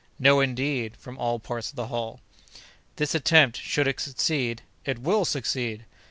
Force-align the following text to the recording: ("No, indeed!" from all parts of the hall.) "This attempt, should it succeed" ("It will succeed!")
("No, 0.17 0.39
indeed!" 0.39 0.97
from 0.97 1.19
all 1.19 1.37
parts 1.37 1.69
of 1.69 1.75
the 1.75 1.85
hall.) 1.85 2.21
"This 2.95 3.13
attempt, 3.13 3.57
should 3.57 3.87
it 3.87 3.99
succeed" 3.99 4.63
("It 4.83 4.97
will 4.97 5.25
succeed!") 5.25 5.85